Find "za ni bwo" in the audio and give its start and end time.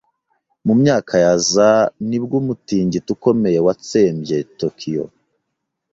1.51-2.35